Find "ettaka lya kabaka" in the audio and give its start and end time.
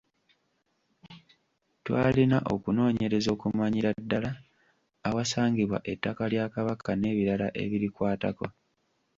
5.91-6.91